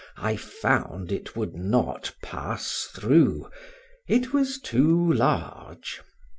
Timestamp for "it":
1.11-1.35, 4.07-4.33